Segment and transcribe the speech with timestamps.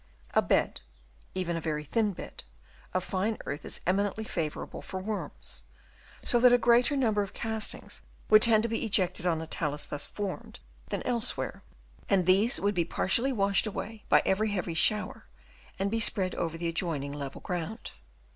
[0.33, 0.81] A bed,
[1.35, 2.43] even a very thin bed,
[2.91, 5.63] of fine earth is eminently favourable for worms;
[6.23, 9.85] so that a greater number of castings would tend to be ejected on a talus
[9.85, 11.61] thus formed than elsewhere;
[12.09, 15.25] and these would be partially washed away by every heavy shower
[15.77, 17.91] and be spread over the adjoining level ground.